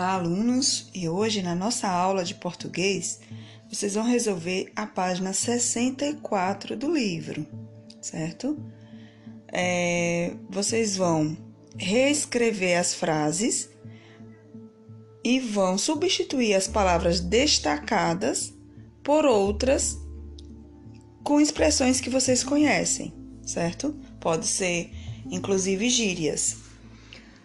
Olá, 0.00 0.14
alunos! 0.14 0.88
E 0.94 1.10
hoje, 1.10 1.42
na 1.42 1.54
nossa 1.54 1.86
aula 1.86 2.24
de 2.24 2.34
português, 2.34 3.20
vocês 3.68 3.92
vão 3.96 4.04
resolver 4.04 4.72
a 4.74 4.86
página 4.86 5.34
64 5.34 6.74
do 6.74 6.90
livro, 6.90 7.46
certo? 8.00 8.58
É, 9.52 10.32
vocês 10.48 10.96
vão 10.96 11.36
reescrever 11.76 12.78
as 12.78 12.94
frases 12.94 13.68
e 15.22 15.38
vão 15.38 15.76
substituir 15.76 16.54
as 16.54 16.66
palavras 16.66 17.20
destacadas 17.20 18.54
por 19.04 19.26
outras 19.26 19.98
com 21.22 21.38
expressões 21.42 22.00
que 22.00 22.08
vocês 22.08 22.42
conhecem, 22.42 23.12
certo? 23.42 23.94
Pode 24.18 24.46
ser, 24.46 24.90
inclusive, 25.30 25.90
gírias. 25.90 26.69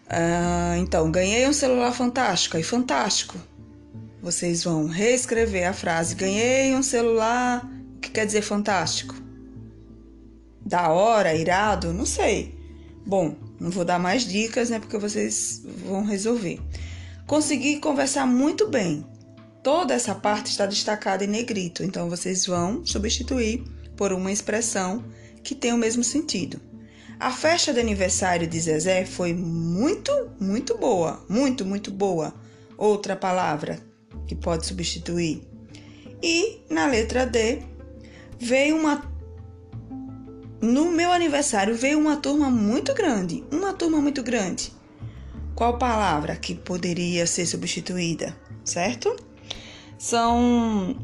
Ah, 0.09 0.75
então, 0.77 1.11
ganhei 1.11 1.47
um 1.47 1.53
celular 1.53 1.91
fantástico. 1.91 2.57
Aí, 2.57 2.63
fantástico. 2.63 3.37
Vocês 4.21 4.63
vão 4.63 4.87
reescrever 4.87 5.67
a 5.67 5.73
frase: 5.73 6.15
ganhei 6.15 6.73
um 6.75 6.83
celular. 6.83 7.69
O 7.95 7.99
que 7.99 8.09
quer 8.09 8.25
dizer 8.25 8.41
fantástico? 8.41 9.15
Da 10.65 10.89
hora, 10.89 11.35
irado? 11.35 11.93
Não 11.93 12.05
sei. 12.05 12.55
Bom, 13.05 13.35
não 13.59 13.69
vou 13.69 13.85
dar 13.85 13.99
mais 13.99 14.25
dicas, 14.25 14.69
né? 14.69 14.79
Porque 14.79 14.97
vocês 14.97 15.61
vão 15.85 16.03
resolver. 16.03 16.59
Consegui 17.27 17.79
conversar 17.79 18.25
muito 18.25 18.67
bem. 18.67 19.05
Toda 19.63 19.93
essa 19.93 20.13
parte 20.13 20.51
está 20.51 20.65
destacada 20.65 21.23
em 21.23 21.27
negrito, 21.27 21.83
então 21.83 22.07
vocês 22.09 22.45
vão 22.45 22.85
substituir 22.85 23.63
por 23.97 24.11
uma 24.11 24.31
expressão 24.31 25.03
que 25.43 25.55
tem 25.55 25.73
o 25.73 25.77
mesmo 25.77 26.03
sentido. 26.03 26.61
A 27.19 27.31
festa 27.31 27.73
de 27.73 27.79
aniversário 27.79 28.45
de 28.45 28.59
Zezé 28.59 29.05
foi 29.05 29.33
muito, 29.33 30.11
muito 30.39 30.77
boa. 30.77 31.23
Muito, 31.29 31.65
muito 31.65 31.89
boa. 31.89 32.33
Outra 32.77 33.15
palavra 33.15 33.79
que 34.27 34.35
pode 34.35 34.65
substituir. 34.65 35.47
E 36.21 36.61
na 36.69 36.87
letra 36.87 37.25
D 37.25 37.61
veio 38.39 38.75
uma. 38.75 39.03
No 40.61 40.91
meu 40.91 41.11
aniversário 41.11 41.75
veio 41.75 41.99
uma 41.99 42.17
turma 42.17 42.49
muito 42.49 42.93
grande. 42.93 43.43
Uma 43.51 43.73
turma 43.73 44.01
muito 44.01 44.21
grande. 44.21 44.73
Qual 45.53 45.77
palavra 45.77 46.35
que 46.35 46.53
poderia 46.53 47.25
ser 47.25 47.45
substituída? 47.45 48.35
Certo? 48.65 49.15
São 49.97 50.97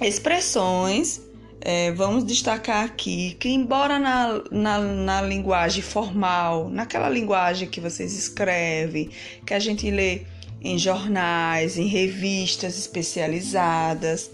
expressões 0.00 1.20
é, 1.66 1.90
vamos 1.92 2.24
destacar 2.24 2.84
aqui 2.84 3.38
que, 3.40 3.48
embora 3.48 3.98
na, 3.98 4.42
na, 4.50 4.78
na, 4.78 5.22
linguagem 5.22 5.82
formal, 5.82 6.68
naquela 6.68 7.08
linguagem 7.08 7.66
que 7.66 7.80
vocês 7.80 8.12
escrevem, 8.12 9.08
que 9.46 9.54
a 9.54 9.58
gente 9.58 9.90
lê 9.90 10.26
em 10.60 10.78
jornais, 10.78 11.78
em 11.78 11.86
revistas 11.86 12.76
especializadas, 12.76 14.30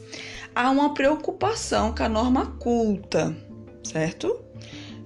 há 0.53 0.71
uma 0.71 0.93
preocupação 0.93 1.95
com 1.95 2.03
a 2.03 2.09
norma 2.09 2.47
culta, 2.59 3.33
certo? 3.85 4.45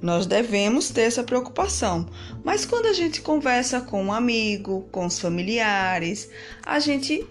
Nós 0.01 0.25
devemos 0.25 0.89
ter 0.89 1.03
essa 1.03 1.23
preocupação, 1.23 2.09
mas 2.43 2.65
quando 2.65 2.87
a 2.87 2.95
gente 2.95 3.21
conversa 3.21 3.83
com 3.83 4.03
um 4.03 4.13
amigo, 4.13 4.89
com 4.91 5.05
os 5.05 5.19
familiares, 5.19 6.31
a 6.65 6.79
gente 6.79 7.27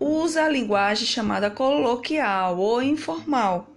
usa 0.00 0.42
a 0.42 0.48
linguagem 0.48 1.06
chamada 1.06 1.52
coloquial 1.52 2.58
ou 2.58 2.82
informal 2.82 3.73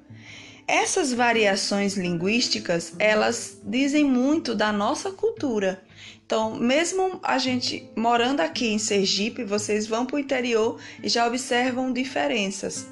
essas 0.68 1.14
variações 1.14 1.96
linguísticas, 1.96 2.94
elas 3.00 3.58
dizem 3.64 4.04
muito 4.04 4.54
da 4.54 4.72
nossa 4.72 5.12
cultura. 5.12 5.82
Então, 6.26 6.56
mesmo 6.56 7.22
a 7.24 7.38
gente 7.38 7.90
morando 7.96 8.42
aqui 8.42 8.68
em 8.68 8.78
Sergipe, 8.78 9.46
vocês 9.46 9.88
vão 9.88 10.06
para 10.06 10.18
o 10.18 10.20
interior 10.20 10.78
e 11.02 11.08
já 11.08 11.26
observam 11.26 11.94
diferenças. 11.94 12.86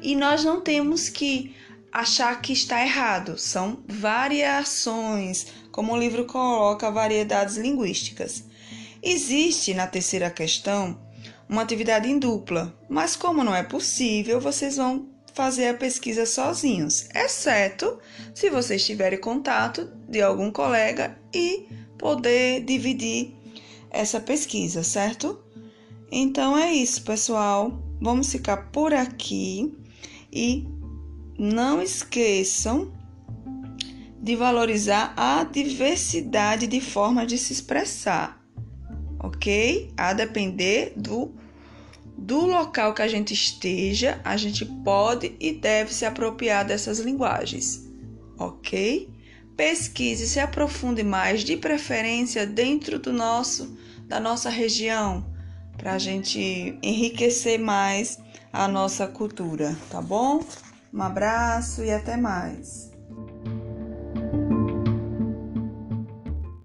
E 0.00 0.14
nós 0.14 0.44
não 0.44 0.60
temos 0.60 1.08
que 1.08 1.56
achar 1.90 2.40
que 2.40 2.52
está 2.52 2.80
errado, 2.80 3.36
são 3.36 3.82
variações, 3.88 5.48
como 5.72 5.92
o 5.92 5.98
livro 5.98 6.24
coloca, 6.24 6.88
variedades 6.88 7.56
linguísticas. 7.56 8.44
Existe 9.02 9.74
na 9.74 9.88
terceira 9.88 10.30
questão 10.30 11.00
uma 11.48 11.62
atividade 11.62 12.08
em 12.08 12.18
dupla, 12.18 12.78
mas 12.88 13.16
como 13.16 13.42
não 13.42 13.54
é 13.54 13.64
possível, 13.64 14.40
vocês 14.40 14.76
vão 14.76 15.08
fazer 15.38 15.68
a 15.68 15.74
pesquisa 15.74 16.26
sozinhos, 16.26 17.08
exceto 17.14 18.00
se 18.34 18.50
vocês 18.50 18.84
tiverem 18.84 19.20
contato 19.20 19.88
de 20.08 20.20
algum 20.20 20.50
colega 20.50 21.16
e 21.32 21.68
poder 21.96 22.64
dividir 22.64 23.36
essa 23.88 24.18
pesquisa, 24.18 24.82
certo? 24.82 25.38
Então 26.10 26.58
é 26.58 26.72
isso, 26.72 27.04
pessoal. 27.04 27.80
Vamos 28.00 28.32
ficar 28.32 28.72
por 28.72 28.92
aqui 28.92 29.72
e 30.32 30.66
não 31.38 31.80
esqueçam 31.80 32.92
de 34.20 34.34
valorizar 34.34 35.14
a 35.16 35.44
diversidade 35.44 36.66
de 36.66 36.80
formas 36.80 37.28
de 37.28 37.38
se 37.38 37.52
expressar, 37.52 38.44
ok? 39.20 39.92
A 39.96 40.12
depender 40.14 40.94
do 40.96 41.32
do 42.18 42.44
local 42.44 42.92
que 42.92 43.00
a 43.00 43.06
gente 43.06 43.32
esteja, 43.32 44.20
a 44.24 44.36
gente 44.36 44.64
pode 44.64 45.36
e 45.38 45.52
deve 45.52 45.94
se 45.94 46.04
apropriar 46.04 46.66
dessas 46.66 46.98
linguagens, 46.98 47.88
ok? 48.36 49.08
Pesquise, 49.56 50.26
se 50.26 50.40
aprofunde 50.40 51.04
mais, 51.04 51.44
de 51.44 51.56
preferência 51.56 52.44
dentro 52.44 52.98
do 52.98 53.12
nosso, 53.12 53.78
da 54.06 54.18
nossa 54.18 54.50
região, 54.50 55.24
para 55.76 55.92
a 55.92 55.98
gente 55.98 56.76
enriquecer 56.82 57.58
mais 57.58 58.18
a 58.52 58.66
nossa 58.66 59.06
cultura, 59.06 59.76
tá 59.88 60.02
bom? 60.02 60.44
Um 60.92 61.02
abraço 61.02 61.84
e 61.84 61.90
até 61.90 62.16
mais. 62.16 62.90